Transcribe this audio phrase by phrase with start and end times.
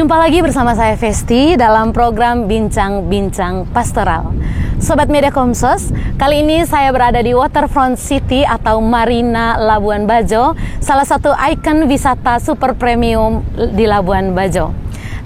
[0.00, 4.32] Jumpa lagi bersama saya Vesti dalam program Bincang-Bincang Pastoral.
[4.80, 11.04] Sobat Media Komsos, kali ini saya berada di Waterfront City atau Marina Labuan Bajo, salah
[11.04, 13.44] satu ikon wisata super premium
[13.76, 14.72] di Labuan Bajo.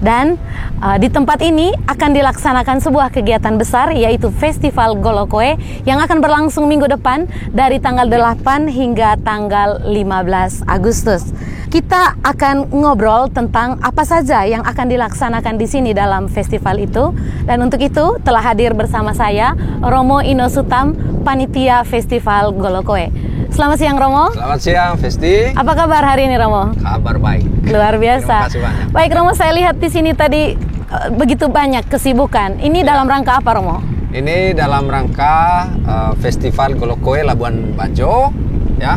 [0.03, 0.35] Dan
[0.83, 5.55] uh, di tempat ini akan dilaksanakan sebuah kegiatan besar yaitu Festival Golokoe
[5.87, 11.31] yang akan berlangsung minggu depan dari tanggal 8 hingga tanggal 15 Agustus.
[11.65, 17.11] Kita akan ngobrol tentang apa saja yang akan dilaksanakan di sini dalam festival itu.
[17.43, 23.11] Dan untuk itu telah hadir bersama saya Romo Inosutam, panitia Festival Golokoe.
[23.49, 24.31] Selamat siang Romo.
[24.31, 25.51] Selamat siang Festi.
[25.51, 26.75] Apa kabar hari ini Romo?
[26.75, 27.43] Kabar baik.
[27.65, 28.35] Luar biasa.
[28.45, 28.85] Terima kasih banyak.
[28.91, 30.53] Baik Romo, saya lihat di sini tadi
[30.85, 32.59] uh, begitu banyak kesibukan.
[32.59, 32.93] Ini Ya.
[32.93, 33.79] dalam rangka apa Romo?
[34.11, 35.35] Ini dalam rangka
[35.83, 38.31] uh, Festival Golokoe Labuan Bajo,
[38.75, 38.95] ya.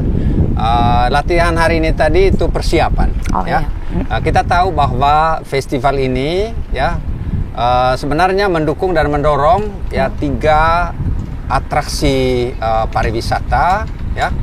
[0.59, 3.63] Uh, latihan hari ini tadi itu persiapan, Oh, ya.
[3.63, 4.11] iya.
[4.11, 6.99] Uh, kita tahu bahwa festival ini, ya,
[7.55, 10.91] uh, sebenarnya mendukung dan mendorong ya tiga
[11.47, 13.87] atraksi uh, pariwisata,
[14.19, 14.35] ya,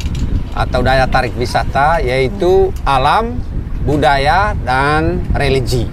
[0.55, 3.35] atau daya tarik wisata, yaitu alam,
[3.83, 5.83] budaya, dan religi.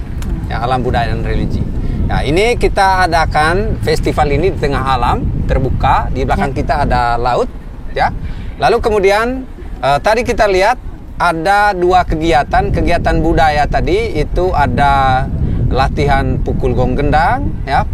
[0.47, 1.67] Ya, alam, budaya, dan religi.
[2.07, 6.15] Nah, ini kita adakan festival ini di tengah alam terbuka.
[6.15, 7.51] Di belakang kita ada laut,
[7.91, 8.15] ya.
[8.63, 9.51] Lalu kemudian
[9.83, 10.79] eh, tadi kita lihat
[11.19, 12.71] ada dua kegiatan.
[12.71, 15.27] Kegiatan budaya tadi itu ada
[15.73, 17.87] latihan pukul gong gendang, ya,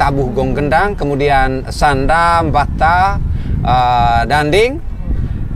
[0.00, 3.20] tabuh gong gendang, kemudian sandam, bata,
[3.64, 4.80] eh, danding.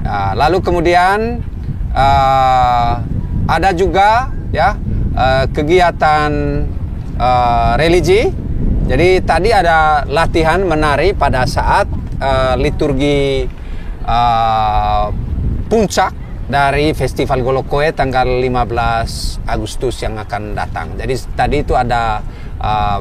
[0.05, 1.41] Nah, lalu kemudian
[1.93, 2.93] eh,
[3.45, 4.77] ada juga ya
[5.17, 6.31] eh, kegiatan
[7.17, 8.23] eh, religi.
[8.85, 11.89] Jadi tadi ada latihan menari pada saat
[12.21, 13.49] eh, liturgi
[14.05, 15.05] eh,
[15.67, 16.13] puncak
[16.45, 20.93] dari Festival Golokoe tanggal 15 Agustus yang akan datang.
[21.01, 22.21] Jadi tadi itu ada
[22.61, 23.01] eh,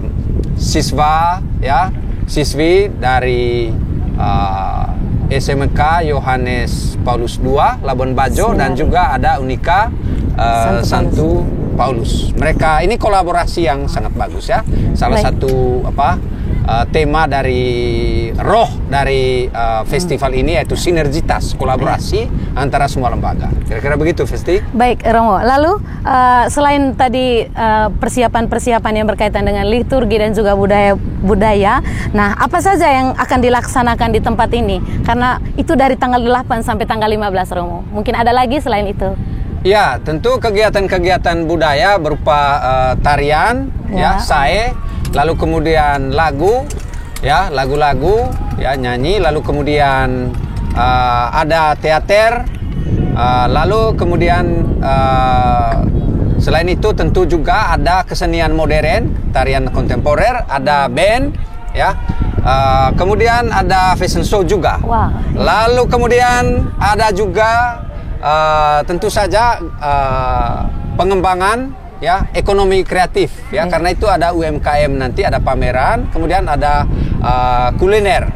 [0.56, 1.91] siswa ya,
[2.24, 3.68] siswi dari
[4.16, 4.85] eh,
[5.34, 9.90] SMK Yohanes Paulus II Labuan Bajo dan juga ada Unika
[10.38, 11.30] Santo Santu
[11.74, 12.30] Paulus.
[12.38, 14.62] Mereka ini kolaborasi yang sangat bagus ya.
[14.94, 15.25] Salah Baik.
[15.25, 16.22] satu apa
[16.63, 17.63] eh, tema dari
[18.35, 23.50] roh dari eh, festival ini yaitu sinergitas kolaborasi antara semua lembaga.
[23.66, 24.62] Kira-kira begitu, Festi?
[24.74, 30.94] Baik Romo, lalu uh, selain tadi uh, persiapan-persiapan yang berkaitan dengan liturgi dan juga budaya
[31.25, 31.81] budaya,
[32.13, 34.78] nah apa saja yang akan dilaksanakan di tempat ini?
[35.01, 37.81] Karena itu dari tanggal 8 sampai tanggal 15 Romo.
[37.90, 39.18] Mungkin ada lagi selain itu?
[39.63, 44.18] Ya, tentu kegiatan-kegiatan budaya berupa eh, tarian, Ya.
[44.18, 44.74] ya, sae,
[45.13, 46.66] lalu kemudian lagu,
[47.22, 50.34] ya, lagu-lagu, ya, nyanyi, lalu kemudian
[50.74, 52.44] eh, ada teater,
[53.13, 54.46] eh, lalu kemudian
[54.81, 55.74] eh,
[56.41, 61.38] selain itu tentu juga ada kesenian modern, tarian kontemporer, ada band,
[61.78, 61.94] ya.
[62.44, 64.75] Eh, kemudian ada fashion show juga.
[64.84, 65.07] Wah.
[65.31, 67.80] Lalu kemudian ada juga
[68.19, 70.57] eh, tentu saja eh,
[71.00, 73.72] pengembangan ya ekonomi kreatif ya Ya.
[73.72, 76.84] karena itu ada UMKM nanti ada pameran kemudian ada
[77.24, 78.28] eh, kuliner.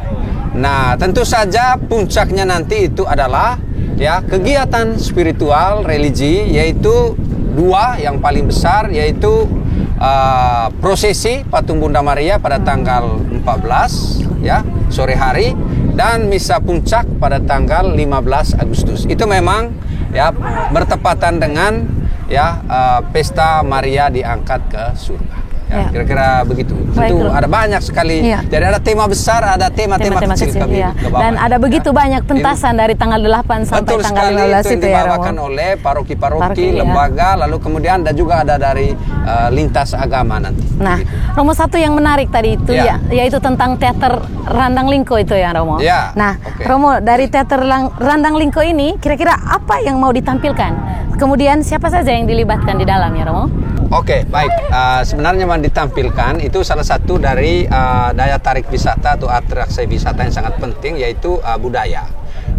[0.55, 3.59] Nah tentu saja puncaknya nanti itu adalah
[3.99, 7.19] ya kegiatan spiritual religi yaitu
[7.59, 9.51] dua yang paling besar yaitu
[9.99, 15.51] eh, prosesi patung Bunda Maria pada tanggal 14 ya sore hari
[15.91, 19.03] dan misa puncak pada tanggal 15 Agustus.
[19.11, 19.75] Itu memang
[20.15, 20.31] ya
[20.71, 21.96] bertepatan dengan
[22.27, 25.36] ya eh, pesta Maria diangkat ke surga.
[25.67, 25.87] Ya, Ya.
[25.91, 26.79] kira-kira begitu.
[26.89, 28.23] Baik, Tentu ada banyak sekali.
[28.23, 28.39] Iya.
[28.41, 30.91] Jadi ada tema besar, ada tema-tema kecil, kecil, kami ya.
[30.95, 31.97] Dan ada begitu Ya.
[31.97, 35.45] banyak pentasan dari tanggal 8 sampai Betul tanggal sekali 15 itu itu ya dibawakan Romo.
[35.45, 36.79] oleh paroki-paroki, Paroki, ya.
[36.79, 38.95] lembaga, lalu kemudian ada juga ada dari
[39.27, 40.63] eh, lintas agama nanti.
[40.77, 41.35] Nah, Begitu.
[41.35, 42.95] Romo satu yang menarik tadi itu Ya.
[43.03, 44.17] ya, yaitu tentang teater
[44.47, 45.77] Randang Lingko itu ya Romo.
[45.77, 46.63] Ya, Nah, oke.
[46.63, 50.71] Romo dari teater Lang- Randang Lingko ini kira-kira apa yang mau ditampilkan?
[51.13, 53.51] Kemudian siapa saja yang dilibatkan di dalamnya Romo?
[53.87, 54.51] Oke, baik.
[54.67, 60.27] Uh, sebenarnya yang ditampilkan itu salah satu dari uh, daya tarik wisata atau atraksi wisata
[60.27, 62.03] yang sangat penting yaitu uh, budaya.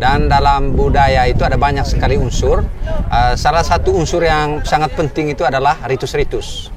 [0.00, 2.64] Dan dalam budaya itu ada banyak sekali unsur.
[3.12, 6.72] Uh, salah satu unsur yang sangat penting itu adalah ritus-ritus.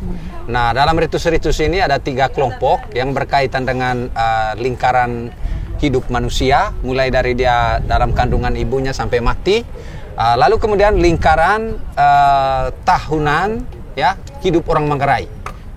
[0.52, 5.32] Nah, dalam ritus-ritus ini ada tiga kelompok yang berkaitan dengan uh, lingkaran
[5.80, 9.64] hidup manusia, mulai dari dia dalam kandungan ibunya sampai mati.
[10.20, 13.64] Uh, lalu kemudian lingkaran uh, tahunan
[13.96, 15.26] ya hidup orang Manggarai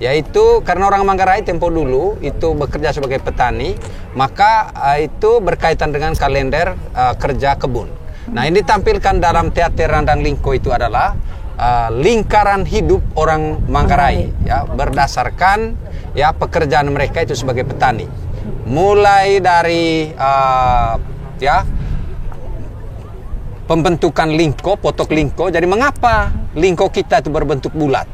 [0.02, 3.78] yaitu karena orang Manggarai tempo dulu itu bekerja sebagai petani
[4.18, 7.88] maka eh, itu berkaitan dengan kalender eh, kerja kebun
[8.32, 11.12] nah ini ditampilkan dalam teater Randang Lingko itu adalah
[11.58, 15.74] uh, lingkaran hidup orang Manggarai ya berdasarkan
[16.14, 18.06] ya pekerjaan mereka itu sebagai petani.
[18.64, 20.96] Mulai dari uh,
[21.40, 21.64] ya
[23.64, 25.48] pembentukan lingko, potok lingko.
[25.52, 28.06] Jadi mengapa lingko kita itu berbentuk bulat?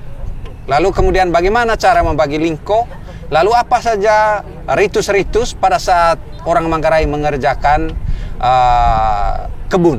[0.70, 2.86] Lalu kemudian bagaimana cara membagi lingko?
[3.34, 7.90] Lalu apa saja ritus-ritus pada saat orang Manggarai mengerjakan
[8.38, 9.98] uh, kebun?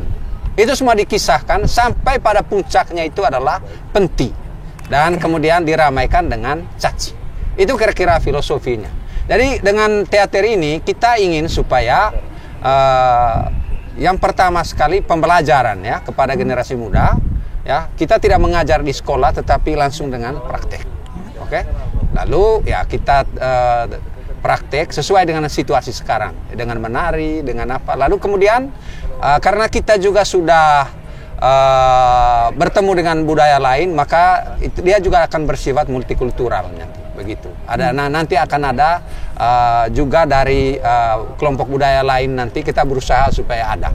[0.55, 3.59] Itu semua dikisahkan sampai pada puncaknya itu adalah
[3.91, 4.31] penti
[4.87, 7.15] dan kemudian diramaikan dengan caci.
[7.55, 8.91] Itu kira-kira filosofinya.
[9.27, 12.11] Jadi dengan teater ini kita ingin supaya
[12.59, 13.47] uh,
[13.95, 17.15] yang pertama sekali pembelajaran ya kepada generasi muda
[17.61, 20.83] ya kita tidak mengajar di sekolah tetapi langsung dengan praktek.
[21.41, 21.61] Oke.
[21.61, 21.63] Okay?
[22.11, 23.85] Lalu ya kita uh,
[24.41, 27.95] praktek sesuai dengan situasi sekarang dengan menari dengan apa.
[27.95, 28.67] Lalu kemudian
[29.21, 30.89] uh, karena kita juga sudah
[31.37, 37.49] uh, bertemu dengan budaya lain maka itu, dia juga akan bersifat multikultural nanti begitu.
[37.69, 38.89] Ada nah, nanti akan ada
[39.37, 43.93] uh, juga dari uh, kelompok budaya lain nanti kita berusaha supaya ada.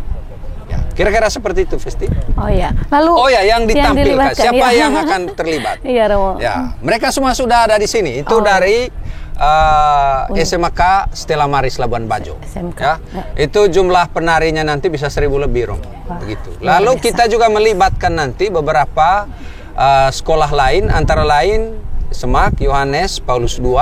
[0.97, 2.09] Kira-kira seperti itu, Festi.
[2.41, 2.73] Oh ya.
[2.89, 4.89] Lalu Oh ya, yang ditampilkan yang siapa ya.
[4.89, 5.77] yang akan terlibat?
[5.85, 6.41] Iya, Romo.
[6.41, 8.25] Ya, mereka semua sudah ada di sini.
[8.25, 8.43] Itu oh.
[8.43, 8.89] dari
[9.37, 12.41] uh, SMK Stella Maris Labuan Bajo.
[12.41, 12.81] SMK.
[12.81, 12.97] Ya.
[13.13, 13.23] ya.
[13.37, 15.81] Itu jumlah penarinya nanti bisa seribu lebih, Rom.
[16.25, 16.65] Begitu.
[16.65, 19.29] Lalu kita juga melibatkan nanti beberapa
[19.77, 23.77] uh, sekolah lain, antara lain Semak, Yohanes, Paulus II.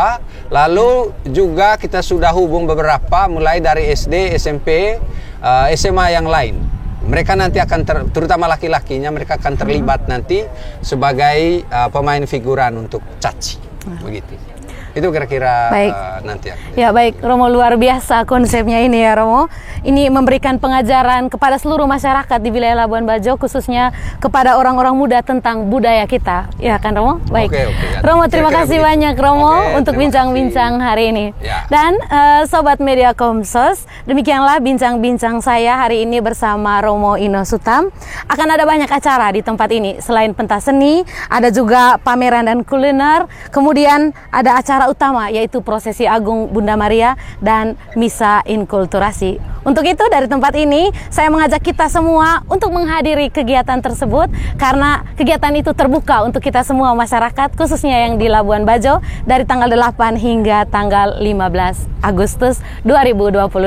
[0.49, 4.97] Lalu juga kita sudah hubung beberapa mulai dari SD, SMP,
[5.45, 6.57] eh, SMA yang lain.
[7.05, 10.41] Mereka nanti akan ter, terutama laki-lakinya mereka akan terlibat nanti
[10.81, 13.61] sebagai uh, pemain figuran untuk caci.
[14.01, 14.54] Begitu.
[14.95, 16.57] Itu kira-kira uh, nanti ya.
[16.75, 19.51] Ya baik, Romo luar biasa konsepnya ini ya Romo.
[19.85, 23.93] Ini memberikan pengajaran kepada seluruh masyarakat di wilayah Labuan Bajo, khususnya
[24.23, 26.49] kepada orang-orang muda tentang budaya kita.
[26.63, 27.21] Ya kan Romo?
[27.29, 27.53] Baik.
[27.53, 27.99] Oke, oke, ya.
[28.01, 28.89] Romo terima kira -kira kasih begitu.
[28.89, 31.27] banyak Romo oke, untuk bincang-bincang hari ini.
[31.43, 31.67] Ya.
[31.69, 37.91] Dan uh, Sobat Media Komsos, demikianlah bincang-bincang saya hari ini bersama Romo Ino Sutam.
[38.31, 39.99] Akan ada banyak acara di tempat ini.
[40.01, 43.27] Selain pentas seni, ada juga pameran dan kuliner.
[43.53, 49.41] Kemudian ada acara acara utama yaitu prosesi agung Bunda Maria dan misa inkulturasi.
[49.65, 54.29] Untuk itu dari tempat ini saya mengajak kita semua untuk menghadiri kegiatan tersebut
[54.61, 59.73] karena kegiatan itu terbuka untuk kita semua masyarakat khususnya yang di Labuan Bajo dari tanggal
[59.73, 63.65] 8 hingga tanggal 15 Agustus 2022.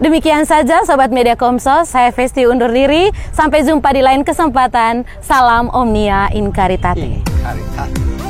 [0.00, 3.12] Demikian saja Sobat Media Komsos, saya Festi undur diri.
[3.36, 5.04] Sampai jumpa di lain kesempatan.
[5.20, 7.20] Salam Omnia in Caritate.
[7.20, 8.29] In.